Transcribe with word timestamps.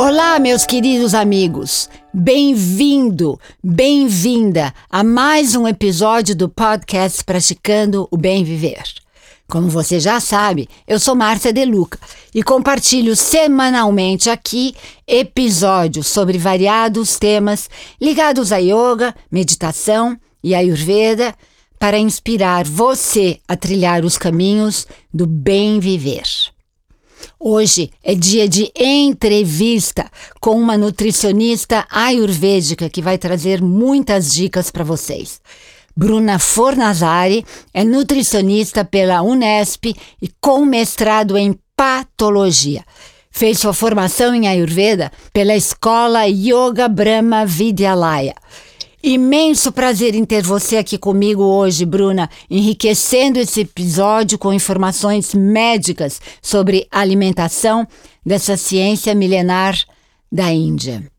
Olá, 0.00 0.38
meus 0.38 0.64
queridos 0.64 1.12
amigos. 1.12 1.90
Bem-vindo, 2.14 3.36
bem-vinda 3.60 4.72
a 4.88 5.02
mais 5.02 5.56
um 5.56 5.66
episódio 5.66 6.36
do 6.36 6.48
podcast 6.48 7.24
Praticando 7.24 8.06
o 8.08 8.16
Bem 8.16 8.44
Viver. 8.44 8.84
Como 9.48 9.68
você 9.68 9.98
já 9.98 10.20
sabe, 10.20 10.68
eu 10.86 11.00
sou 11.00 11.16
Márcia 11.16 11.52
Deluca 11.52 11.98
e 12.32 12.44
compartilho 12.44 13.16
semanalmente 13.16 14.30
aqui 14.30 14.72
episódios 15.04 16.06
sobre 16.06 16.38
variados 16.38 17.18
temas 17.18 17.68
ligados 18.00 18.52
a 18.52 18.58
yoga, 18.58 19.12
meditação 19.28 20.16
e 20.44 20.54
ayurveda 20.54 21.34
para 21.76 21.98
inspirar 21.98 22.64
você 22.64 23.40
a 23.48 23.56
trilhar 23.56 24.04
os 24.04 24.16
caminhos 24.16 24.86
do 25.12 25.26
bem 25.26 25.80
viver. 25.80 26.22
Hoje 27.38 27.90
é 28.02 28.14
dia 28.14 28.48
de 28.48 28.70
entrevista 28.74 30.10
com 30.40 30.58
uma 30.58 30.76
nutricionista 30.76 31.86
ayurvédica 31.90 32.88
que 32.88 33.02
vai 33.02 33.18
trazer 33.18 33.62
muitas 33.62 34.32
dicas 34.32 34.70
para 34.70 34.84
vocês. 34.84 35.40
Bruna 35.96 36.38
Fornazari 36.38 37.44
é 37.74 37.82
nutricionista 37.82 38.84
pela 38.84 39.22
Unesp 39.22 39.86
e 40.22 40.28
com 40.40 40.64
mestrado 40.64 41.36
em 41.36 41.58
patologia. 41.76 42.84
Fez 43.30 43.58
sua 43.58 43.72
formação 43.72 44.34
em 44.34 44.48
Ayurveda 44.48 45.12
pela 45.32 45.54
escola 45.54 46.24
Yoga 46.26 46.88
Brahma 46.88 47.44
Vidyalaya. 47.44 48.34
Imenso 49.08 49.72
prazer 49.72 50.14
em 50.14 50.22
ter 50.22 50.42
você 50.42 50.76
aqui 50.76 50.98
comigo 50.98 51.42
hoje, 51.42 51.86
Bruna, 51.86 52.28
enriquecendo 52.50 53.38
esse 53.38 53.62
episódio 53.62 54.38
com 54.38 54.52
informações 54.52 55.32
médicas 55.32 56.20
sobre 56.42 56.86
alimentação 56.90 57.88
dessa 58.24 58.54
ciência 58.54 59.14
milenar 59.14 59.82
da 60.30 60.52
Índia. 60.52 61.10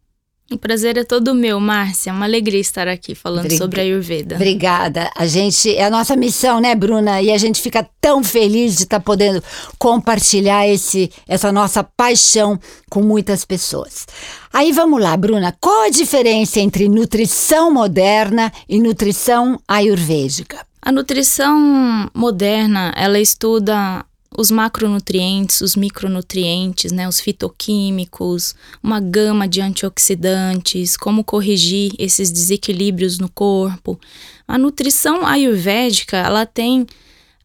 O 0.51 0.57
prazer 0.57 0.97
é 0.97 1.03
todo 1.03 1.35
meu, 1.35 1.59
Márcia. 1.59 2.09
É 2.09 2.13
uma 2.13 2.25
alegria 2.25 2.59
estar 2.59 2.87
aqui 2.87 3.13
falando 3.13 3.43
Brig 3.43 3.57
sobre 3.57 3.81
a 3.81 3.83
Ayurveda. 3.83 4.35
Obrigada. 4.35 5.11
A 5.15 5.27
gente 5.27 5.75
é 5.75 5.85
a 5.85 5.89
nossa 5.91 6.15
missão, 6.15 6.59
né, 6.59 6.73
Bruna? 6.73 7.21
E 7.21 7.31
a 7.31 7.37
gente 7.37 7.61
fica 7.61 7.87
tão 8.01 8.23
feliz 8.23 8.77
de 8.77 8.83
estar 8.83 8.99
tá 8.99 9.03
podendo 9.03 9.43
compartilhar 9.77 10.67
esse 10.67 11.11
essa 11.27 11.51
nossa 11.51 11.83
paixão 11.83 12.59
com 12.89 13.03
muitas 13.03 13.45
pessoas. 13.45 14.07
Aí 14.51 14.71
vamos 14.71 14.99
lá, 14.99 15.15
Bruna. 15.15 15.55
Qual 15.61 15.83
a 15.83 15.89
diferença 15.89 16.59
entre 16.59 16.89
nutrição 16.89 17.71
moderna 17.71 18.51
e 18.67 18.79
nutrição 18.79 19.59
ayurvédica? 19.67 20.65
A 20.81 20.91
nutrição 20.91 22.09
moderna, 22.15 22.91
ela 22.95 23.19
estuda 23.19 24.03
os 24.39 24.49
macronutrientes, 24.49 25.59
os 25.59 25.75
micronutrientes, 25.75 26.93
né, 26.93 27.09
os 27.09 27.19
fitoquímicos, 27.19 28.55
uma 28.81 29.01
gama 29.01 29.45
de 29.45 29.59
antioxidantes, 29.59 30.95
como 30.95 31.25
corrigir 31.25 31.91
esses 31.99 32.31
desequilíbrios 32.31 33.19
no 33.19 33.27
corpo. 33.27 33.99
A 34.47 34.57
nutrição 34.57 35.27
ayurvédica, 35.27 36.15
ela 36.15 36.45
tem 36.45 36.87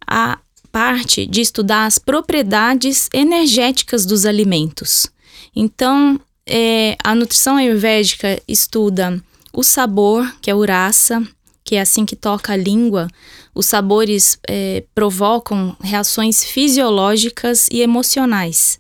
a 0.06 0.39
parte 0.70 1.27
de 1.27 1.41
estudar 1.41 1.87
as 1.87 1.98
propriedades 1.98 3.09
energéticas 3.12 4.06
dos 4.06 4.25
alimentos. 4.25 5.09
Então, 5.55 6.20
é, 6.47 6.97
a 7.03 7.12
nutrição 7.12 7.56
ayurvédica 7.56 8.41
estuda 8.47 9.20
o 9.53 9.65
sabor, 9.65 10.33
que 10.41 10.48
é 10.48 10.55
urasa, 10.55 11.27
que 11.65 11.77
é 11.77 11.81
assim 11.81 12.05
que 12.05 12.15
toca 12.15 12.53
a 12.53 12.57
língua, 12.57 13.09
os 13.55 13.67
sabores 13.67 14.39
é, 14.47 14.84
provocam 14.95 15.75
reações 15.81 16.45
fisiológicas 16.45 17.69
e 17.73 17.81
emocionais. 17.81 18.79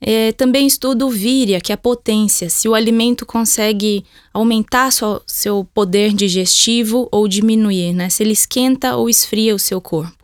É, 0.00 0.32
também 0.32 0.66
estudo 0.66 1.06
o 1.06 1.10
víria, 1.10 1.60
que 1.60 1.72
é 1.72 1.74
a 1.74 1.78
potência, 1.78 2.48
se 2.48 2.68
o 2.68 2.74
alimento 2.74 3.26
consegue 3.26 4.04
aumentar 4.32 4.92
sua, 4.92 5.22
seu 5.26 5.66
poder 5.74 6.12
digestivo 6.12 7.08
ou 7.10 7.26
diminuir, 7.26 7.92
né? 7.92 8.08
se 8.08 8.22
ele 8.22 8.32
esquenta 8.32 8.96
ou 8.96 9.08
esfria 9.08 9.54
o 9.54 9.58
seu 9.58 9.80
corpo. 9.80 10.16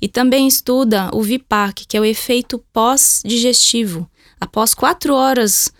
E 0.00 0.08
também 0.08 0.46
estuda 0.46 1.10
o 1.12 1.22
VIPAC, 1.22 1.86
que 1.86 1.96
é 1.96 2.00
o 2.00 2.04
efeito 2.04 2.62
pós-digestivo. 2.72 4.08
Após 4.38 4.74
quatro 4.74 5.14
horas 5.14 5.72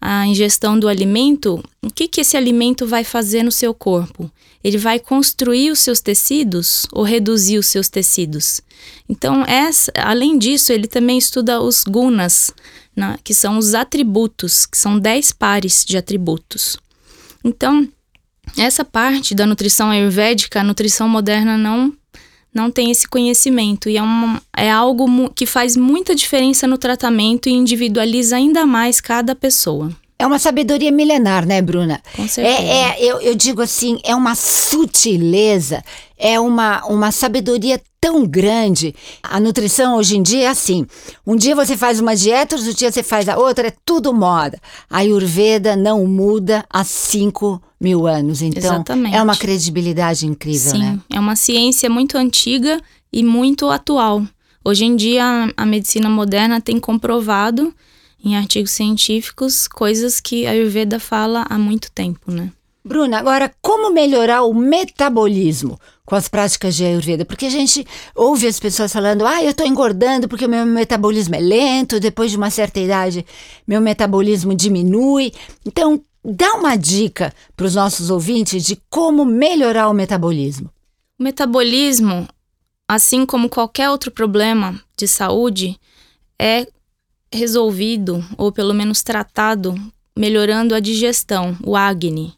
a 0.00 0.26
ingestão 0.26 0.78
do 0.78 0.86
alimento, 0.86 1.62
o 1.82 1.90
que, 1.90 2.06
que 2.06 2.20
esse 2.20 2.36
alimento 2.36 2.86
vai 2.86 3.04
fazer 3.04 3.42
no 3.42 3.50
seu 3.50 3.74
corpo? 3.74 4.30
Ele 4.64 4.78
vai 4.78 4.98
construir 4.98 5.70
os 5.70 5.80
seus 5.80 6.00
tecidos 6.00 6.86
ou 6.90 7.02
reduzir 7.02 7.58
os 7.58 7.66
seus 7.66 7.90
tecidos? 7.90 8.62
Então, 9.06 9.44
essa, 9.46 9.92
além 9.94 10.38
disso, 10.38 10.72
ele 10.72 10.88
também 10.88 11.18
estuda 11.18 11.60
os 11.60 11.84
gunas, 11.84 12.50
né, 12.96 13.18
que 13.22 13.34
são 13.34 13.58
os 13.58 13.74
atributos, 13.74 14.64
que 14.64 14.78
são 14.78 14.98
10 14.98 15.32
pares 15.32 15.84
de 15.84 15.98
atributos. 15.98 16.78
Então, 17.44 17.86
essa 18.56 18.84
parte 18.84 19.34
da 19.34 19.46
nutrição 19.46 19.90
ayurvédica, 19.90 20.60
a 20.60 20.64
nutrição 20.64 21.08
moderna 21.08 21.58
não 21.58 21.92
não 22.54 22.70
tem 22.70 22.92
esse 22.92 23.08
conhecimento 23.08 23.88
e 23.88 23.96
é, 23.96 24.02
uma, 24.02 24.40
é 24.56 24.70
algo 24.70 25.28
que 25.30 25.44
faz 25.44 25.76
muita 25.76 26.14
diferença 26.14 26.68
no 26.68 26.78
tratamento 26.78 27.48
e 27.48 27.52
individualiza 27.52 28.36
ainda 28.36 28.64
mais 28.64 29.00
cada 29.00 29.34
pessoa. 29.34 29.90
É 30.18 30.26
uma 30.26 30.38
sabedoria 30.38 30.92
milenar, 30.92 31.44
né, 31.44 31.60
Bruna? 31.60 32.00
Com 32.14 32.28
certeza. 32.28 32.56
É, 32.56 32.92
é 32.92 33.04
eu, 33.04 33.20
eu 33.20 33.34
digo 33.34 33.60
assim, 33.60 33.98
é 34.04 34.14
uma 34.14 34.34
sutileza, 34.34 35.82
é 36.16 36.38
uma, 36.38 36.84
uma 36.86 37.10
sabedoria 37.10 37.80
tão 38.00 38.24
grande. 38.24 38.94
A 39.22 39.40
nutrição 39.40 39.96
hoje 39.96 40.16
em 40.16 40.22
dia 40.22 40.44
é 40.44 40.48
assim: 40.48 40.86
um 41.26 41.34
dia 41.34 41.56
você 41.56 41.76
faz 41.76 41.98
uma 41.98 42.14
dieta, 42.14 42.54
outro 42.54 42.72
dia 42.74 42.92
você 42.92 43.02
faz 43.02 43.28
a 43.28 43.36
outra, 43.36 43.68
é 43.68 43.72
tudo 43.84 44.12
moda. 44.12 44.58
A 44.88 44.98
Ayurveda 44.98 45.74
não 45.74 46.06
muda 46.06 46.64
há 46.70 46.84
cinco 46.84 47.60
mil 47.80 48.06
anos. 48.06 48.40
Então, 48.40 48.62
Exatamente. 48.62 49.16
é 49.16 49.22
uma 49.22 49.36
credibilidade 49.36 50.26
incrível, 50.26 50.72
Sim, 50.72 50.78
né? 50.78 50.98
É 51.10 51.18
uma 51.18 51.34
ciência 51.34 51.90
muito 51.90 52.16
antiga 52.16 52.80
e 53.12 53.24
muito 53.24 53.68
atual. 53.68 54.22
Hoje 54.64 54.84
em 54.84 54.96
dia, 54.96 55.52
a 55.56 55.66
medicina 55.66 56.08
moderna 56.08 56.60
tem 56.60 56.78
comprovado 56.78 57.74
em 58.24 58.36
artigos 58.36 58.70
científicos 58.70 59.68
coisas 59.68 60.20
que 60.20 60.46
a 60.46 60.50
Ayurveda 60.50 60.98
fala 60.98 61.46
há 61.48 61.58
muito 61.58 61.90
tempo, 61.92 62.30
né? 62.30 62.50
Bruna, 62.86 63.18
agora 63.18 63.50
como 63.62 63.90
melhorar 63.90 64.42
o 64.42 64.52
metabolismo 64.52 65.80
com 66.04 66.14
as 66.14 66.28
práticas 66.28 66.76
de 66.76 66.84
Ayurveda? 66.84 67.24
Porque 67.24 67.46
a 67.46 67.50
gente 67.50 67.86
ouve 68.14 68.46
as 68.46 68.60
pessoas 68.60 68.92
falando, 68.92 69.26
ah, 69.26 69.42
eu 69.42 69.52
estou 69.52 69.66
engordando 69.66 70.28
porque 70.28 70.44
o 70.44 70.48
meu 70.48 70.66
metabolismo 70.66 71.34
é 71.34 71.40
lento, 71.40 71.98
depois 71.98 72.30
de 72.30 72.36
uma 72.36 72.50
certa 72.50 72.80
idade 72.80 73.24
meu 73.66 73.80
metabolismo 73.80 74.54
diminui. 74.54 75.32
Então, 75.64 76.02
dá 76.22 76.54
uma 76.54 76.76
dica 76.76 77.32
para 77.56 77.66
os 77.66 77.74
nossos 77.74 78.10
ouvintes 78.10 78.62
de 78.64 78.78
como 78.90 79.24
melhorar 79.24 79.88
o 79.88 79.94
metabolismo. 79.94 80.70
O 81.18 81.22
metabolismo, 81.22 82.28
assim 82.86 83.24
como 83.24 83.48
qualquer 83.48 83.88
outro 83.88 84.10
problema 84.10 84.78
de 84.94 85.08
saúde, 85.08 85.80
é 86.38 86.66
resolvido 87.34 88.24
ou 88.38 88.52
pelo 88.52 88.72
menos 88.72 89.02
tratado 89.02 89.74
melhorando 90.16 90.74
a 90.74 90.80
digestão, 90.80 91.56
o 91.62 91.76
Agni. 91.76 92.34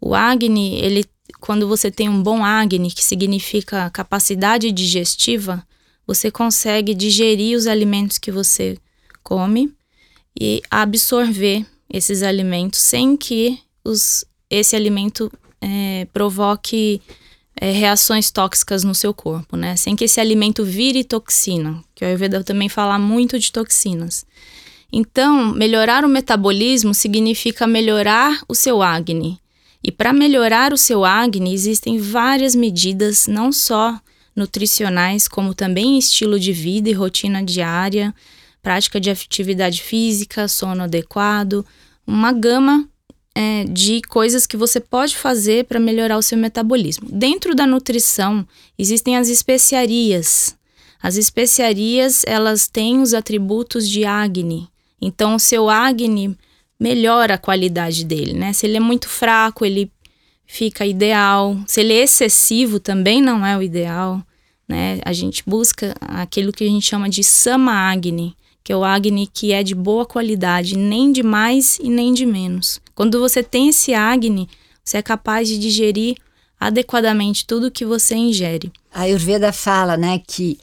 O 0.00 0.14
Agni, 0.14 0.76
ele 0.76 1.04
quando 1.38 1.68
você 1.68 1.90
tem 1.90 2.08
um 2.08 2.22
bom 2.22 2.44
Agni, 2.44 2.90
que 2.90 3.04
significa 3.04 3.88
capacidade 3.90 4.70
digestiva, 4.72 5.64
você 6.06 6.30
consegue 6.30 6.94
digerir 6.94 7.56
os 7.56 7.66
alimentos 7.66 8.18
que 8.18 8.32
você 8.32 8.76
come 9.22 9.72
e 10.38 10.60
absorver 10.70 11.64
esses 11.88 12.22
alimentos 12.22 12.80
sem 12.80 13.16
que 13.16 13.58
os, 13.84 14.24
esse 14.48 14.74
alimento 14.74 15.30
é, 15.60 16.06
provoque 16.12 17.00
é, 17.60 17.70
reações 17.72 18.30
tóxicas 18.30 18.82
no 18.82 18.94
seu 18.94 19.12
corpo, 19.12 19.54
né? 19.54 19.76
Sem 19.76 19.94
que 19.94 20.04
esse 20.04 20.18
alimento 20.18 20.64
vire 20.64 21.04
toxina, 21.04 21.84
que 21.94 22.02
o 22.02 22.08
Ayurveda 22.08 22.42
também 22.42 22.70
fala 22.70 22.98
muito 22.98 23.38
de 23.38 23.52
toxinas. 23.52 24.24
Então, 24.90 25.52
melhorar 25.52 26.02
o 26.02 26.08
metabolismo 26.08 26.94
significa 26.94 27.66
melhorar 27.66 28.40
o 28.48 28.54
seu 28.54 28.82
Agni. 28.82 29.38
E 29.84 29.92
para 29.92 30.10
melhorar 30.10 30.72
o 30.72 30.78
seu 30.78 31.04
Agni, 31.04 31.52
existem 31.52 31.98
várias 31.98 32.54
medidas, 32.54 33.26
não 33.26 33.52
só 33.52 34.00
nutricionais, 34.34 35.28
como 35.28 35.54
também 35.54 35.98
estilo 35.98 36.40
de 36.40 36.54
vida 36.54 36.88
e 36.88 36.94
rotina 36.94 37.42
diária, 37.42 38.14
prática 38.62 38.98
de 38.98 39.10
atividade 39.10 39.82
física, 39.82 40.48
sono 40.48 40.84
adequado, 40.84 41.64
uma 42.06 42.32
gama 42.32 42.88
é, 43.40 43.64
de 43.64 44.02
coisas 44.02 44.46
que 44.46 44.54
você 44.54 44.78
pode 44.78 45.16
fazer 45.16 45.64
para 45.64 45.80
melhorar 45.80 46.18
o 46.18 46.22
seu 46.22 46.36
metabolismo. 46.36 47.08
Dentro 47.10 47.54
da 47.54 47.66
nutrição 47.66 48.46
existem 48.78 49.16
as 49.16 49.30
especiarias. 49.30 50.54
As 51.02 51.16
especiarias 51.16 52.22
elas 52.26 52.68
têm 52.68 53.00
os 53.00 53.14
atributos 53.14 53.88
de 53.88 54.04
Agni. 54.04 54.68
Então 55.00 55.36
o 55.36 55.40
seu 55.40 55.70
Agni 55.70 56.36
melhora 56.78 57.34
a 57.34 57.38
qualidade 57.38 58.04
dele, 58.04 58.34
né? 58.34 58.52
Se 58.52 58.66
ele 58.66 58.76
é 58.76 58.80
muito 58.80 59.08
fraco, 59.08 59.64
ele 59.64 59.90
fica 60.46 60.84
ideal. 60.84 61.58
Se 61.66 61.80
ele 61.80 61.94
é 61.94 62.02
excessivo, 62.02 62.78
também 62.78 63.22
não 63.22 63.46
é 63.46 63.56
o 63.56 63.62
ideal, 63.62 64.22
né? 64.68 65.00
A 65.02 65.14
gente 65.14 65.42
busca 65.46 65.94
aquilo 65.98 66.52
que 66.52 66.64
a 66.64 66.66
gente 66.66 66.86
chama 66.86 67.08
de 67.08 67.24
Sama 67.24 67.72
Agni, 67.72 68.36
que 68.62 68.72
é 68.72 68.76
o 68.76 68.84
Agni 68.84 69.26
que 69.26 69.52
é 69.52 69.62
de 69.62 69.74
boa 69.74 70.04
qualidade, 70.06 70.76
nem 70.76 71.12
de 71.12 71.22
mais 71.22 71.78
e 71.82 71.88
nem 71.88 72.12
de 72.12 72.26
menos. 72.26 72.80
Quando 72.94 73.18
você 73.18 73.42
tem 73.42 73.68
esse 73.68 73.94
Agni, 73.94 74.48
você 74.84 74.98
é 74.98 75.02
capaz 75.02 75.48
de 75.48 75.58
digerir 75.58 76.16
adequadamente 76.58 77.46
tudo 77.46 77.70
que 77.70 77.86
você 77.86 78.14
ingere. 78.14 78.70
A 78.92 79.02
Ayurveda 79.02 79.52
fala, 79.52 79.96
né, 79.96 80.20
que 80.26 80.58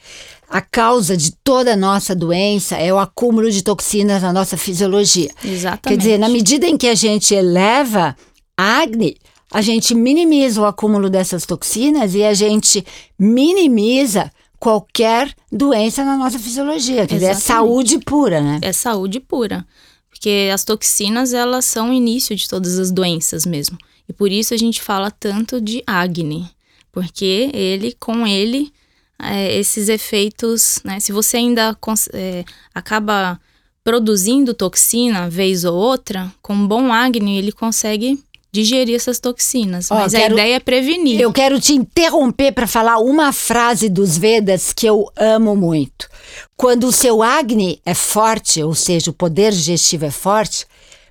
a 0.49 0.61
causa 0.61 1.17
de 1.17 1.31
toda 1.44 1.73
a 1.73 1.77
nossa 1.77 2.15
doença 2.15 2.75
é 2.77 2.94
o 2.94 2.99
acúmulo 2.99 3.49
de 3.51 3.63
toxinas 3.63 4.21
na 4.21 4.31
nossa 4.31 4.55
fisiologia. 4.55 5.31
Exatamente. 5.44 5.81
Quer 5.81 5.97
dizer, 5.97 6.17
na 6.19 6.29
medida 6.29 6.67
em 6.67 6.77
que 6.77 6.88
a 6.88 6.95
gente 6.95 7.33
eleva 7.33 8.15
Agni, 8.55 9.17
a 9.51 9.61
gente 9.61 9.95
minimiza 9.95 10.61
o 10.61 10.65
acúmulo 10.65 11.09
dessas 11.09 11.45
toxinas 11.45 12.13
e 12.13 12.23
a 12.23 12.33
gente 12.33 12.85
minimiza 13.17 14.31
qualquer 14.59 15.33
doença 15.51 16.04
na 16.04 16.18
nossa 16.18 16.39
fisiologia. 16.39 17.07
Quer 17.07 17.15
dizer, 17.15 17.27
é 17.27 17.33
saúde 17.33 18.00
pura, 18.00 18.42
né? 18.42 18.59
É 18.62 18.74
saúde 18.74 19.19
pura. 19.19 19.65
Porque 20.09 20.50
as 20.51 20.63
toxinas, 20.63 21.33
elas 21.33 21.65
são 21.65 21.92
o 21.92 21.94
início 21.94 22.36
de 22.36 22.48
todas 22.50 22.80
as 22.80 22.92
doenças 22.92 23.45
mesmo. 23.45 23.77
E 24.09 24.13
por 24.13 24.31
isso 24.31 24.54
a 24.54 24.57
gente 24.57 24.81
fala 24.81 25.12
tanto 25.12 25.62
de 25.62 25.83
Agni. 25.86 26.50
Porque 26.92 27.51
ele, 27.54 27.95
com 28.00 28.25
ele, 28.25 28.71
é, 29.19 29.57
esses 29.57 29.89
efeitos, 29.89 30.80
né? 30.83 31.00
Se 31.00 31.12
você 31.12 31.38
ainda 31.38 31.77
é, 32.13 32.44
acaba 32.74 33.39
produzindo 33.83 34.54
toxina 34.54 35.30
vez 35.30 35.63
ou 35.63 35.75
outra, 35.75 36.33
com 36.42 36.54
um 36.54 36.68
bom 36.68 36.92
Agni, 36.92 37.38
ele 37.38 37.51
consegue 37.51 38.21
digerir 38.63 38.95
essas 38.95 39.19
toxinas. 39.19 39.89
Mas 39.89 40.13
quero, 40.13 40.33
a 40.33 40.38
ideia 40.39 40.56
é 40.56 40.59
prevenir. 40.59 41.21
Eu 41.21 41.31
quero 41.31 41.59
te 41.59 41.74
interromper 41.74 42.51
para 42.51 42.65
falar 42.65 42.98
uma 42.98 43.31
frase 43.31 43.88
dos 43.88 44.18
Vedas 44.18 44.74
que 44.74 44.88
eu 44.88 45.12
amo 45.15 45.56
muito. 45.56 46.09
Quando 46.56 46.88
o 46.88 46.92
seu 46.92 47.21
Agni 47.21 47.80
é 47.86 47.94
forte, 47.94 48.63
ou 48.63 48.74
seja, 48.74 49.12
o 49.12 49.13
poder 49.13 49.51
digestivo 49.51 50.06
é 50.06 50.12
forte, 50.12 50.65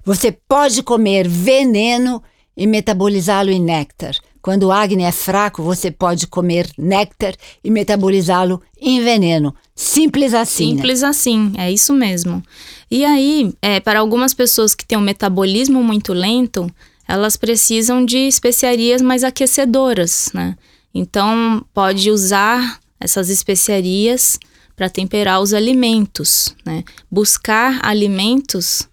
você 0.05 0.33
pode 0.33 0.83
comer 0.83 1.29
veneno 1.29 2.23
e 2.57 2.67
metabolizá-lo 2.67 3.51
em 3.51 3.61
néctar. 3.61 4.15
Quando 4.43 4.65
o 4.65 4.73
Agni 4.73 5.03
é 5.03 5.11
fraco, 5.11 5.63
você 5.63 5.91
pode 5.91 6.27
comer 6.29 6.71
néctar 6.79 7.35
e 7.65 7.71
metabolizá-lo 7.71 8.63
em 8.81 9.01
veneno. 9.01 9.53
Simples 9.75 10.33
assim. 10.33 10.67
Né? 10.67 10.75
Simples 10.77 11.03
né? 11.03 11.09
assim, 11.09 11.53
é 11.59 11.73
isso 11.73 11.93
mesmo. 11.93 12.41
E 12.89 13.05
aí, 13.05 13.53
é, 13.61 13.81
para 13.81 13.99
algumas 13.99 14.33
pessoas 14.33 14.73
que 14.73 14.87
têm 14.87 14.97
um 14.97 15.01
metabolismo 15.01 15.83
muito 15.83 16.13
lento, 16.13 16.73
elas 17.06 17.37
precisam 17.37 18.05
de 18.05 18.19
especiarias 18.19 19.00
mais 19.00 19.23
aquecedoras, 19.23 20.31
né? 20.35 20.56
Então, 20.94 21.64
pode 21.75 22.11
usar 22.11 22.81
essas 22.99 23.29
especiarias 23.29 24.38
para 24.75 24.88
temperar 24.91 25.41
os 25.41 25.55
alimentos, 25.55 26.55
né? 26.64 26.85
Buscar 27.11 27.79
alimentos 27.82 28.88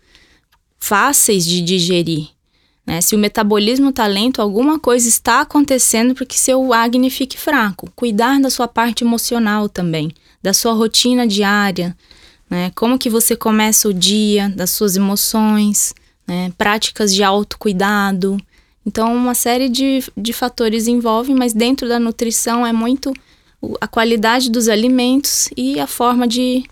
fáceis 0.77 1.45
de 1.45 1.61
digerir. 1.61 2.29
Né? 2.85 2.99
Se 2.99 3.15
o 3.15 3.19
metabolismo 3.19 3.89
está 3.89 4.05
lento, 4.05 4.41
alguma 4.41 4.77
coisa 4.77 5.07
está 5.07 5.41
acontecendo 5.41 6.13
porque 6.13 6.37
seu 6.37 6.73
Agni 6.73 7.09
fique 7.09 7.39
fraco. 7.39 7.89
Cuidar 7.95 8.39
da 8.41 8.49
sua 8.49 8.67
parte 8.67 9.03
emocional 9.03 9.69
também, 9.69 10.11
da 10.41 10.53
sua 10.53 10.73
rotina 10.73 11.25
diária, 11.25 11.95
né? 12.49 12.71
Como 12.75 12.99
que 12.99 13.09
você 13.09 13.35
começa 13.35 13.87
o 13.87 13.93
dia, 13.93 14.49
das 14.49 14.71
suas 14.71 14.95
emoções, 14.97 15.93
né? 16.27 16.51
práticas 16.57 17.13
de 17.13 17.23
autocuidado. 17.23 18.37
Então, 18.85 19.13
uma 19.15 19.33
série 19.33 19.69
de, 19.69 20.03
de 20.15 20.33
fatores 20.33 20.87
envolvem, 20.87 21.35
mas 21.35 21.53
dentro 21.53 21.87
da 21.87 21.99
nutrição 21.99 22.65
é 22.65 22.73
muito 22.73 23.13
a 23.79 23.87
qualidade 23.87 24.49
dos 24.49 24.67
alimentos 24.67 25.49
e 25.55 25.79
a 25.79 25.87
forma 25.87 26.27
de, 26.27 26.63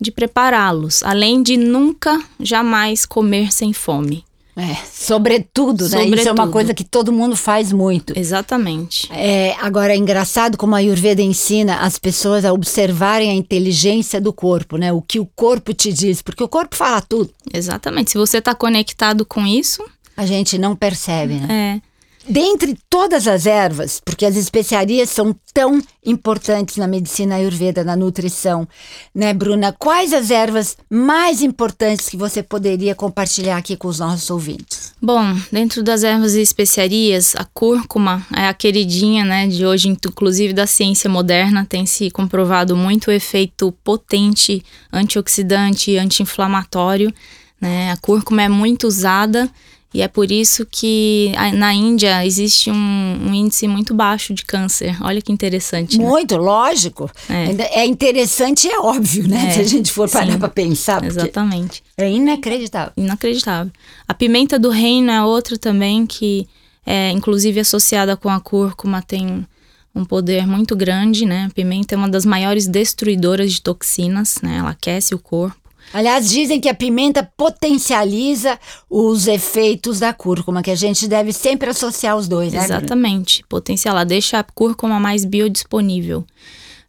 de 0.00 0.10
prepará-los, 0.12 1.02
além 1.02 1.42
de 1.42 1.56
nunca, 1.56 2.22
jamais 2.38 3.04
comer 3.04 3.52
sem 3.52 3.72
fome. 3.72 4.24
É, 4.58 4.76
sobretudo, 4.92 5.84
né? 5.84 5.90
Sobretudo. 5.90 6.18
Isso 6.18 6.28
é 6.28 6.32
uma 6.32 6.48
coisa 6.48 6.74
que 6.74 6.82
todo 6.82 7.12
mundo 7.12 7.36
faz 7.36 7.72
muito. 7.72 8.12
Exatamente. 8.18 9.08
É, 9.12 9.54
agora, 9.60 9.92
é 9.92 9.96
engraçado 9.96 10.58
como 10.58 10.74
a 10.74 10.78
Ayurveda 10.78 11.22
ensina 11.22 11.76
as 11.76 11.96
pessoas 11.96 12.44
a 12.44 12.52
observarem 12.52 13.30
a 13.30 13.34
inteligência 13.34 14.20
do 14.20 14.32
corpo, 14.32 14.76
né? 14.76 14.92
O 14.92 15.00
que 15.00 15.20
o 15.20 15.26
corpo 15.26 15.72
te 15.72 15.92
diz, 15.92 16.20
porque 16.20 16.42
o 16.42 16.48
corpo 16.48 16.74
fala 16.74 17.00
tudo. 17.00 17.30
Exatamente. 17.54 18.10
Se 18.10 18.18
você 18.18 18.38
está 18.38 18.52
conectado 18.52 19.24
com 19.24 19.46
isso... 19.46 19.84
A 20.16 20.26
gente 20.26 20.58
não 20.58 20.74
percebe, 20.74 21.34
né? 21.34 21.80
É. 21.84 21.87
Dentre 22.28 22.76
todas 22.90 23.26
as 23.26 23.46
ervas, 23.46 24.02
porque 24.04 24.26
as 24.26 24.36
especiarias 24.36 25.08
são 25.08 25.34
tão 25.54 25.80
importantes 26.04 26.76
na 26.76 26.86
medicina 26.86 27.36
ayurveda, 27.36 27.82
na 27.82 27.96
nutrição, 27.96 28.68
né, 29.14 29.32
Bruna? 29.32 29.72
Quais 29.72 30.12
as 30.12 30.30
ervas 30.30 30.76
mais 30.90 31.40
importantes 31.40 32.06
que 32.06 32.18
você 32.18 32.42
poderia 32.42 32.94
compartilhar 32.94 33.56
aqui 33.56 33.76
com 33.76 33.88
os 33.88 33.98
nossos 33.98 34.28
ouvintes? 34.28 34.92
Bom, 35.00 35.22
dentro 35.50 35.82
das 35.82 36.04
ervas 36.04 36.34
e 36.34 36.42
especiarias, 36.42 37.34
a 37.34 37.46
cúrcuma 37.46 38.26
é 38.36 38.46
a 38.46 38.52
queridinha, 38.52 39.24
né, 39.24 39.46
de 39.46 39.64
hoje, 39.64 39.88
inclusive 39.88 40.52
da 40.52 40.66
ciência 40.66 41.08
moderna, 41.08 41.64
tem 41.64 41.86
se 41.86 42.10
comprovado 42.10 42.76
muito 42.76 43.08
o 43.08 43.12
efeito 43.12 43.72
potente 43.82 44.62
antioxidante 44.92 45.96
anti-inflamatório, 45.96 47.12
né? 47.60 47.90
A 47.90 47.96
cúrcuma 47.96 48.42
é 48.42 48.48
muito 48.48 48.86
usada 48.86 49.50
e 49.92 50.02
é 50.02 50.08
por 50.08 50.30
isso 50.30 50.66
que 50.66 51.32
na 51.54 51.72
Índia 51.72 52.24
existe 52.24 52.70
um, 52.70 52.74
um 52.74 53.34
índice 53.34 53.66
muito 53.66 53.94
baixo 53.94 54.34
de 54.34 54.44
câncer. 54.44 54.96
Olha 55.02 55.22
que 55.22 55.32
interessante. 55.32 55.96
Né? 55.96 56.04
Muito, 56.04 56.36
lógico. 56.36 57.10
É. 57.28 57.80
é. 57.80 57.86
interessante 57.86 58.66
e 58.66 58.70
é 58.70 58.78
óbvio, 58.78 59.26
né? 59.26 59.46
É, 59.48 59.50
Se 59.52 59.60
a 59.60 59.64
gente 59.64 59.90
for 59.90 60.08
parar 60.08 60.38
para 60.38 60.48
pensar. 60.48 61.02
Exatamente. 61.02 61.82
É 61.96 62.10
inacreditável. 62.10 62.92
Inacreditável. 62.98 63.72
A 64.06 64.12
pimenta 64.12 64.58
do 64.58 64.68
reino 64.68 65.10
é 65.10 65.24
outra 65.24 65.56
também 65.56 66.06
que 66.06 66.46
é 66.84 67.10
inclusive 67.10 67.60
associada 67.60 68.16
com 68.16 68.28
a 68.28 68.40
cúrcuma, 68.40 69.02
tem 69.02 69.46
um 69.94 70.04
poder 70.04 70.46
muito 70.46 70.76
grande, 70.76 71.26
né? 71.26 71.46
A 71.50 71.54
pimenta 71.54 71.94
é 71.94 71.98
uma 71.98 72.08
das 72.08 72.24
maiores 72.24 72.66
destruidoras 72.66 73.52
de 73.52 73.62
toxinas, 73.62 74.38
né? 74.42 74.58
Ela 74.58 74.70
aquece 74.70 75.14
o 75.14 75.18
corpo. 75.18 75.67
Aliás, 75.92 76.28
dizem 76.28 76.60
que 76.60 76.68
a 76.68 76.74
pimenta 76.74 77.22
potencializa 77.36 78.58
os 78.90 79.26
efeitos 79.26 80.00
da 80.00 80.12
cúrcuma, 80.12 80.62
que 80.62 80.70
a 80.70 80.74
gente 80.74 81.08
deve 81.08 81.32
sempre 81.32 81.70
associar 81.70 82.16
os 82.16 82.28
dois, 82.28 82.52
né? 82.52 82.64
Exatamente. 82.64 83.44
Potencial, 83.48 84.04
deixa 84.04 84.38
a 84.38 84.42
cúrcuma 84.42 85.00
mais 85.00 85.24
biodisponível. 85.24 86.24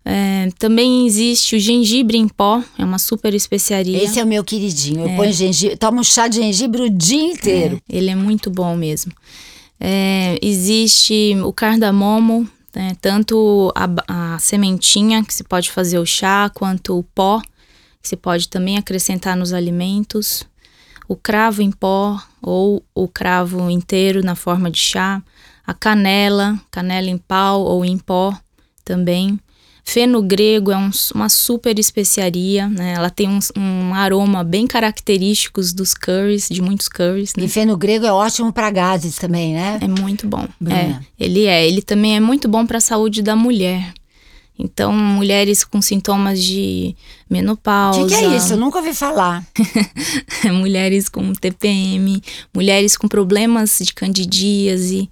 É, 0.03 0.49
também 0.57 1.05
existe 1.05 1.55
o 1.55 1.59
gengibre 1.59 2.17
em 2.17 2.27
pó, 2.27 2.63
é 2.77 2.83
uma 2.83 2.97
super 2.97 3.33
especiaria. 3.33 4.01
Esse 4.01 4.19
é 4.19 4.23
o 4.23 4.27
meu 4.27 4.43
queridinho. 4.43 5.01
Eu 5.01 5.09
é. 5.09 5.15
ponho 5.15 5.33
gengibre, 5.33 5.77
tomo 5.77 6.03
chá 6.03 6.27
de 6.27 6.37
gengibre 6.37 6.81
o 6.81 6.89
dia 6.89 7.21
inteiro. 7.21 7.81
É, 7.89 7.97
ele 7.97 8.09
é 8.09 8.15
muito 8.15 8.49
bom 8.49 8.75
mesmo. 8.75 9.11
É, 9.79 10.37
existe 10.41 11.37
o 11.43 11.53
cardamomo, 11.53 12.47
né, 12.75 12.95
tanto 12.99 13.71
a, 13.75 14.33
a 14.35 14.39
sementinha 14.39 15.23
que 15.23 15.33
se 15.33 15.43
pode 15.43 15.71
fazer 15.71 15.99
o 15.99 16.05
chá, 16.05 16.49
quanto 16.53 16.97
o 16.97 17.03
pó 17.03 17.41
se 18.01 18.15
pode 18.15 18.47
também 18.47 18.77
acrescentar 18.77 19.35
nos 19.35 19.53
alimentos, 19.53 20.45
o 21.07 21.15
cravo 21.15 21.61
em 21.61 21.71
pó 21.71 22.21
ou 22.41 22.83
o 22.93 23.07
cravo 23.07 23.69
inteiro 23.69 24.23
na 24.23 24.35
forma 24.35 24.69
de 24.69 24.79
chá, 24.79 25.21
a 25.65 25.73
canela, 25.73 26.59
canela 26.71 27.09
em 27.09 27.17
pau 27.17 27.61
ou 27.61 27.83
em 27.83 27.97
pó 27.97 28.37
também. 28.85 29.39
Feno 29.83 30.21
grego 30.21 30.71
é 30.71 30.77
um, 30.77 30.91
uma 31.15 31.29
super 31.29 31.79
especiaria, 31.79 32.69
né? 32.69 32.93
Ela 32.93 33.09
tem 33.09 33.27
um, 33.27 33.39
um, 33.57 33.93
aroma 33.95 34.43
bem 34.43 34.67
característico 34.67 35.59
dos 35.73 35.95
curries, 35.95 36.47
de 36.47 36.61
muitos 36.61 36.87
curries. 36.87 37.33
Né? 37.35 37.45
E 37.45 37.47
feno 37.47 37.75
grego 37.75 38.05
é 38.05 38.11
ótimo 38.11 38.53
para 38.53 38.69
gases 38.69 39.15
também, 39.15 39.55
né? 39.55 39.79
É 39.81 39.87
muito 39.87 40.27
bom. 40.27 40.47
É, 40.67 40.99
ele 41.19 41.45
é. 41.45 41.67
Ele 41.67 41.81
também 41.81 42.15
é 42.15 42.19
muito 42.19 42.47
bom 42.47 42.67
para 42.67 42.77
a 42.77 42.81
saúde 42.81 43.23
da 43.23 43.35
mulher. 43.35 43.91
Então, 44.61 44.91
mulheres 44.91 45.63
com 45.63 45.81
sintomas 45.81 46.43
de 46.43 46.93
menopausa. 47.29 48.01
O 48.01 48.07
que, 48.07 48.13
que, 48.13 48.25
é 48.25 48.35
isso? 48.35 48.53
Eu 48.53 48.57
nunca 48.57 48.79
ouvi 48.79 48.93
falar. 48.93 49.47
mulheres 50.51 51.07
com 51.07 51.31
TPM, 51.31 52.21
mulheres 52.53 52.97
com 52.97 53.07
problemas 53.07 53.79
de 53.81 53.93
candidíase, 53.93 55.09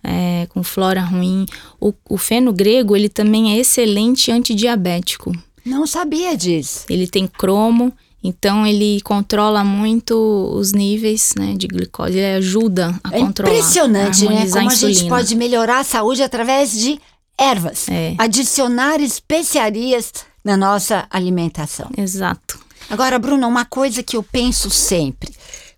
é, 0.00 0.46
com 0.50 0.62
flora 0.62 1.02
ruim. 1.02 1.44
O, 1.80 1.92
o 2.08 2.16
feno 2.16 2.52
grego, 2.52 2.94
ele 2.94 3.08
também 3.08 3.52
é 3.52 3.58
excelente 3.58 4.30
antidiabético. 4.30 5.32
Não 5.64 5.88
sabia 5.88 6.36
disso. 6.36 6.84
Ele 6.88 7.08
tem 7.08 7.26
cromo, 7.26 7.92
então 8.22 8.64
ele 8.64 9.00
controla 9.00 9.64
muito 9.64 10.14
os 10.54 10.72
níveis 10.72 11.34
né, 11.36 11.54
de 11.56 11.66
glicose, 11.66 12.16
ele 12.16 12.36
ajuda 12.36 12.94
a 13.02 13.16
é 13.16 13.18
controlar. 13.18 13.52
Impressionante, 13.52 14.24
né? 14.28 14.46
Como 14.48 14.68
a, 14.68 14.72
a 14.72 14.76
gente 14.76 15.08
pode 15.08 15.34
melhorar 15.34 15.80
a 15.80 15.84
saúde 15.84 16.22
através 16.22 16.78
de 16.78 17.00
ervas, 17.38 17.88
é. 17.88 18.14
adicionar 18.18 19.00
especiarias 19.00 20.12
na 20.44 20.56
nossa 20.56 21.06
alimentação. 21.10 21.90
Exato. 21.96 22.58
Agora, 22.88 23.18
Bruna, 23.18 23.46
uma 23.46 23.64
coisa 23.64 24.02
que 24.02 24.16
eu 24.16 24.22
penso 24.22 24.68
sempre. 24.70 25.32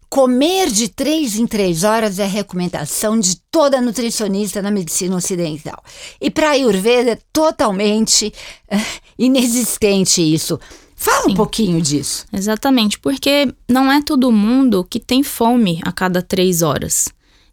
Comer 0.08 0.70
de 0.70 0.88
três 0.88 1.36
em 1.36 1.46
três 1.46 1.82
horas 1.84 2.18
é 2.18 2.26
recomendação 2.26 3.18
de 3.18 3.36
toda 3.50 3.80
nutricionista 3.80 4.62
na 4.62 4.70
medicina 4.70 5.16
ocidental. 5.16 5.82
E 6.20 6.30
para 6.30 6.48
a 6.48 6.52
Ayurveda 6.52 7.12
é 7.12 7.18
totalmente 7.32 8.32
uh, 8.72 9.00
inexistente 9.18 10.22
isso. 10.22 10.58
Fala 10.94 11.24
Sim. 11.24 11.32
um 11.32 11.34
pouquinho 11.34 11.82
disso. 11.82 12.24
Exatamente, 12.32 12.98
porque 12.98 13.52
não 13.68 13.92
é 13.92 14.00
todo 14.00 14.32
mundo 14.32 14.86
que 14.88 14.98
tem 14.98 15.22
fome 15.22 15.80
a 15.84 15.92
cada 15.92 16.22
três 16.22 16.62
horas. 16.62 17.08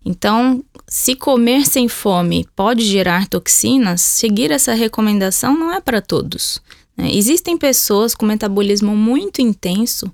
Então, 0.06 0.64
se 0.88 1.16
comer 1.16 1.66
sem 1.66 1.88
fome 1.88 2.48
pode 2.56 2.84
gerar 2.84 3.28
toxinas, 3.28 4.02
seguir 4.02 4.52
essa 4.52 4.74
recomendação 4.74 5.58
não 5.58 5.72
é 5.74 5.80
para 5.80 6.02
todos. 6.02 6.62
né? 6.98 7.10
Existem 7.14 7.58
pessoas 7.58 8.14
com 8.14 8.26
metabolismo 8.26 8.96
muito 8.96 9.42
intenso 9.42 10.12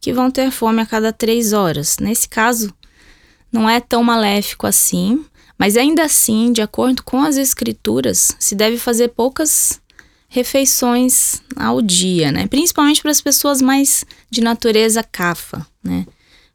que 0.00 0.12
vão 0.12 0.30
ter 0.30 0.50
fome 0.50 0.80
a 0.80 0.86
cada 0.86 1.12
três 1.12 1.52
horas. 1.52 1.98
Nesse 1.98 2.28
caso, 2.28 2.72
não 3.52 3.68
é 3.68 3.80
tão 3.80 4.02
maléfico 4.02 4.66
assim, 4.66 5.24
mas 5.58 5.76
ainda 5.76 6.04
assim, 6.04 6.52
de 6.52 6.62
acordo 6.62 7.02
com 7.02 7.20
as 7.22 7.36
escrituras, 7.36 8.34
se 8.38 8.54
deve 8.54 8.78
fazer 8.78 9.08
poucas 9.08 9.80
refeições 10.28 11.42
ao 11.56 11.82
dia, 11.82 12.30
né? 12.30 12.46
Principalmente 12.46 13.02
para 13.02 13.10
as 13.10 13.20
pessoas 13.20 13.60
mais 13.60 14.04
de 14.30 14.40
natureza 14.40 15.02
cafa, 15.02 15.66
né? 15.82 16.06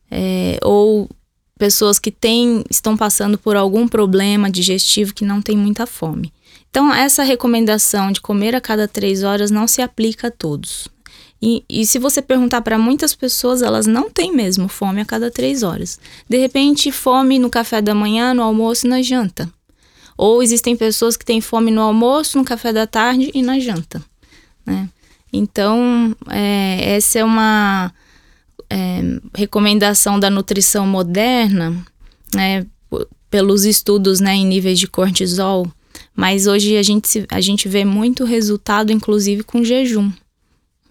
É, 0.09 0.57
ou 0.63 1.09
pessoas 1.57 1.99
que 1.99 2.11
têm, 2.11 2.63
estão 2.69 2.97
passando 2.97 3.37
por 3.37 3.55
algum 3.55 3.87
problema 3.87 4.49
digestivo 4.49 5.13
que 5.13 5.25
não 5.25 5.41
tem 5.41 5.57
muita 5.57 5.85
fome. 5.85 6.33
Então, 6.69 6.93
essa 6.93 7.23
recomendação 7.23 8.11
de 8.11 8.19
comer 8.19 8.55
a 8.55 8.61
cada 8.61 8.87
três 8.87 9.23
horas 9.23 9.49
não 9.49 9.67
se 9.67 9.81
aplica 9.81 10.27
a 10.27 10.31
todos. 10.31 10.89
E, 11.41 11.63
e 11.69 11.85
se 11.85 11.99
você 11.99 12.21
perguntar 12.21 12.61
para 12.61 12.77
muitas 12.77 13.15
pessoas, 13.15 13.61
elas 13.61 13.85
não 13.85 14.09
têm 14.09 14.33
mesmo 14.33 14.67
fome 14.67 14.99
a 14.99 15.05
cada 15.05 15.31
três 15.31 15.63
horas. 15.63 15.99
De 16.27 16.37
repente, 16.37 16.91
fome 16.91 17.39
no 17.39 17.49
café 17.49 17.81
da 17.81 17.95
manhã, 17.95 18.33
no 18.33 18.43
almoço 18.43 18.85
e 18.85 18.89
na 18.89 19.01
janta. 19.01 19.49
Ou 20.17 20.41
existem 20.41 20.75
pessoas 20.75 21.15
que 21.15 21.25
têm 21.25 21.39
fome 21.39 21.71
no 21.71 21.81
almoço, 21.81 22.37
no 22.37 22.45
café 22.45 22.73
da 22.73 22.87
tarde 22.87 23.31
e 23.33 23.41
na 23.41 23.59
janta. 23.59 24.03
Né? 24.65 24.89
Então, 25.31 26.15
é, 26.29 26.95
essa 26.95 27.19
é 27.19 27.23
uma 27.23 27.93
é, 28.69 29.01
recomendação 29.35 30.19
da 30.19 30.29
nutrição 30.29 30.85
moderna, 30.87 31.75
né, 32.33 32.65
pelos 33.29 33.65
estudos 33.65 34.19
né, 34.19 34.35
em 34.35 34.45
níveis 34.45 34.79
de 34.79 34.87
cortisol, 34.87 35.67
mas 36.15 36.47
hoje 36.47 36.77
a 36.77 36.83
gente, 36.83 37.25
a 37.29 37.41
gente 37.41 37.67
vê 37.67 37.83
muito 37.83 38.23
resultado, 38.23 38.91
inclusive 38.91 39.43
com 39.43 39.63
jejum. 39.63 40.11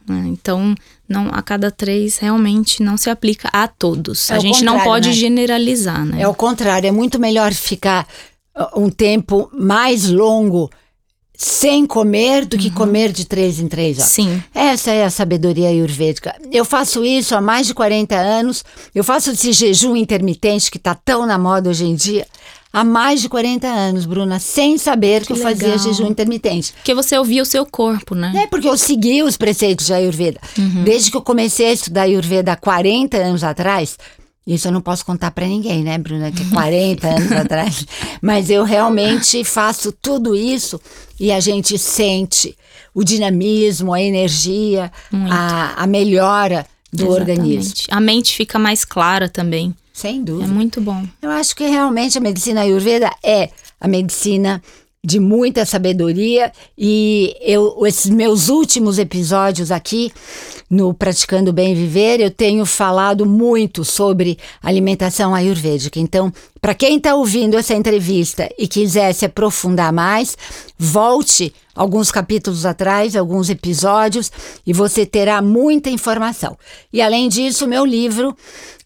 né? 0.06 0.24
Então, 0.26 0.74
não 1.08 1.28
a 1.32 1.40
cada 1.42 1.70
três 1.70 2.18
realmente 2.18 2.82
não 2.82 2.96
se 2.96 3.08
aplica 3.08 3.48
a 3.52 3.66
todos. 3.66 4.30
É 4.30 4.34
a 4.34 4.38
gente 4.38 4.64
não 4.64 4.80
pode 4.80 5.08
né? 5.08 5.14
generalizar, 5.14 6.04
né? 6.04 6.22
É 6.22 6.28
o 6.28 6.34
contrário, 6.34 6.86
é 6.86 6.92
muito 6.92 7.18
melhor 7.18 7.52
ficar 7.52 8.06
uh, 8.56 8.80
um 8.80 8.90
tempo 8.90 9.50
mais 9.52 10.08
longo 10.08 10.70
sem 11.36 11.84
comer 11.86 12.44
do 12.44 12.56
que 12.56 12.70
comer 12.70 13.12
de 13.12 13.24
três 13.24 13.58
em 13.58 13.66
três 13.68 13.98
horas. 13.98 14.10
Sim. 14.12 14.42
Essa 14.54 14.90
é 14.92 15.04
a 15.04 15.10
sabedoria 15.10 15.68
ayurvédica. 15.68 16.34
Eu 16.52 16.64
faço 16.64 17.04
isso 17.04 17.34
há 17.34 17.40
mais 17.40 17.66
de 17.66 17.74
40 17.74 18.14
anos. 18.14 18.64
Eu 18.94 19.02
faço 19.02 19.30
esse 19.32 19.52
jejum 19.52 19.96
intermitente 19.96 20.70
que 20.70 20.76
está 20.78 20.94
tão 20.94 21.26
na 21.26 21.36
moda 21.38 21.68
hoje 21.70 21.84
em 21.84 21.94
dia 21.94 22.26
há 22.72 22.82
mais 22.82 23.20
de 23.20 23.28
40 23.28 23.68
anos, 23.68 24.04
Bruna, 24.04 24.40
sem 24.40 24.76
saber 24.78 25.20
que, 25.20 25.28
Que 25.28 25.32
eu 25.34 25.36
fazia 25.36 25.68
legal. 25.68 25.78
jejum 25.84 26.06
intermitente. 26.08 26.72
Porque 26.72 26.92
você 26.92 27.16
ouvia 27.16 27.40
o 27.40 27.46
seu 27.46 27.64
corpo, 27.64 28.16
né? 28.16 28.32
É 28.36 28.46
porque 28.48 28.68
eu 28.68 28.76
segui 28.76 29.22
os 29.22 29.36
preceitos 29.36 29.86
de 29.86 29.94
Ayurveda. 29.94 30.40
Desde 30.84 31.08
que 31.10 31.16
eu 31.16 31.22
comecei 31.22 31.66
a 31.68 31.72
estudar 31.72 32.02
Ayurveda 32.02 32.52
há 32.52 32.56
40 32.56 33.16
anos 33.16 33.44
atrás, 33.44 33.96
isso 34.46 34.68
eu 34.68 34.72
não 34.72 34.80
posso 34.80 35.04
contar 35.06 35.30
pra 35.30 35.46
ninguém, 35.46 35.82
né, 35.82 35.96
Bruna? 35.98 36.30
Que 36.30 36.42
é 36.42 36.46
40 36.52 37.08
anos 37.08 37.32
atrás. 37.32 37.86
Mas 38.20 38.50
eu 38.50 38.62
realmente 38.64 39.42
faço 39.44 39.90
tudo 39.92 40.36
isso 40.36 40.80
e 41.18 41.32
a 41.32 41.40
gente 41.40 41.78
sente 41.78 42.56
o 42.94 43.02
dinamismo, 43.02 43.92
a 43.94 44.00
energia, 44.02 44.92
a, 45.30 45.82
a 45.82 45.86
melhora 45.86 46.66
do 46.92 47.08
organismo. 47.10 47.60
Exatamente. 47.60 47.86
A 47.90 48.00
mente 48.00 48.36
fica 48.36 48.58
mais 48.58 48.84
clara 48.84 49.28
também. 49.28 49.74
Sem 49.92 50.18
É 50.20 50.22
dúvida. 50.22 50.52
muito 50.52 50.80
bom. 50.80 51.04
Eu 51.22 51.30
acho 51.30 51.54
que 51.56 51.64
realmente 51.66 52.18
a 52.18 52.20
medicina 52.20 52.60
ayurveda 52.62 53.10
é 53.22 53.50
a 53.80 53.88
medicina 53.88 54.62
de 55.04 55.20
muita 55.20 55.66
sabedoria 55.66 56.50
e 56.78 57.36
eu 57.42 57.86
esses 57.86 58.10
meus 58.10 58.48
últimos 58.48 58.98
episódios 58.98 59.70
aqui 59.70 60.10
no 60.70 60.94
Praticando 60.94 61.52
Bem 61.52 61.74
Viver, 61.74 62.20
eu 62.20 62.30
tenho 62.30 62.64
falado 62.64 63.26
muito 63.26 63.84
sobre 63.84 64.38
alimentação 64.62 65.34
ayurvédica. 65.34 66.00
Então, 66.00 66.32
para 66.64 66.74
quem 66.74 66.96
está 66.96 67.14
ouvindo 67.14 67.58
essa 67.58 67.74
entrevista 67.74 68.48
e 68.56 68.66
quiser 68.66 69.12
se 69.12 69.26
aprofundar 69.26 69.92
mais, 69.92 70.34
volte 70.78 71.52
alguns 71.74 72.10
capítulos 72.10 72.64
atrás, 72.64 73.14
alguns 73.14 73.50
episódios, 73.50 74.32
e 74.66 74.72
você 74.72 75.04
terá 75.04 75.42
muita 75.42 75.90
informação. 75.90 76.56
E 76.90 77.02
além 77.02 77.28
disso, 77.28 77.68
meu 77.68 77.84
livro 77.84 78.34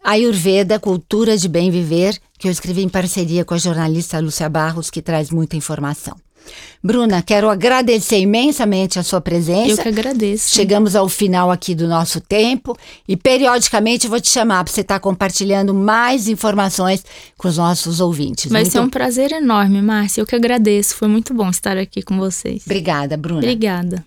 Ayurveda, 0.02 0.80
Cultura 0.80 1.38
de 1.38 1.48
Bem 1.48 1.70
Viver, 1.70 2.18
que 2.36 2.48
eu 2.48 2.50
escrevi 2.50 2.82
em 2.82 2.88
parceria 2.88 3.44
com 3.44 3.54
a 3.54 3.58
jornalista 3.58 4.18
Lúcia 4.18 4.48
Barros, 4.48 4.90
que 4.90 5.00
traz 5.00 5.30
muita 5.30 5.56
informação. 5.56 6.16
Bruna, 6.82 7.22
quero 7.22 7.48
agradecer 7.48 8.18
imensamente 8.18 8.98
a 8.98 9.02
sua 9.02 9.20
presença. 9.20 9.70
Eu 9.70 9.76
que 9.78 9.88
agradeço. 9.88 10.54
Chegamos 10.54 10.94
ao 10.94 11.08
final 11.08 11.50
aqui 11.50 11.74
do 11.74 11.88
nosso 11.88 12.20
tempo 12.20 12.76
e 13.06 13.16
periodicamente 13.16 14.06
vou 14.06 14.20
te 14.20 14.30
chamar 14.30 14.64
para 14.64 14.72
você 14.72 14.82
estar 14.82 15.00
compartilhando 15.00 15.74
mais 15.74 16.28
informações 16.28 17.04
com 17.36 17.48
os 17.48 17.56
nossos 17.56 18.00
ouvintes. 18.00 18.50
Vai 18.50 18.62
Muito 18.62 18.72
ser 18.72 18.80
um 18.80 18.90
prazer 18.90 19.32
enorme, 19.32 19.82
Márcia. 19.82 20.20
Eu 20.20 20.26
que 20.26 20.36
agradeço. 20.36 20.94
Foi 20.94 21.08
muito 21.08 21.34
bom 21.34 21.50
estar 21.50 21.76
aqui 21.76 22.02
com 22.02 22.16
vocês. 22.18 22.62
Obrigada, 22.64 23.16
Bruna. 23.16 23.40
Obrigada. 23.40 24.04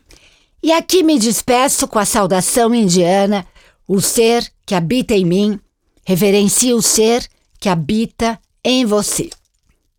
E 0.63 0.71
aqui 0.71 1.03
me 1.03 1.17
despeço 1.17 1.87
com 1.87 1.99
a 1.99 2.05
saudação 2.05 2.73
indiana: 2.73 3.45
o 3.87 3.99
ser 3.99 4.49
que 4.65 4.75
habita 4.75 5.13
em 5.13 5.25
mim 5.25 5.59
reverencia 6.05 6.75
o 6.75 6.81
ser 6.81 7.27
que 7.59 7.69
habita 7.69 8.39
em 8.63 8.85
você. 8.85 9.29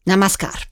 Namaskar. 0.07 0.72